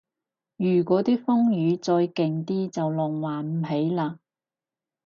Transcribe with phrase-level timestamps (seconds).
[0.57, 4.15] 如嗰啲風雨再勁啲就浪漫唔起嘞